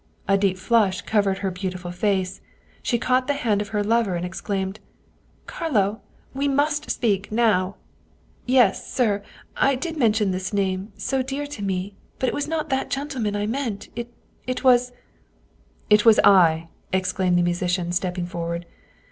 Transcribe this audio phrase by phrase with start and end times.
[0.27, 2.41] A deep flush colored her beautiful face,
[2.81, 4.79] she caught the hand of her lover and' exclaimed:"
[5.45, 6.01] Carlo,
[6.33, 7.75] we must speak now!
[8.47, 9.21] Yes, sir,
[9.55, 13.09] I did mention this name, so dear to me, but it was not that gen
[13.09, 14.91] tleman I meant it was
[15.91, 18.65] ""It was I!" exclaimed the musician, stepping forward.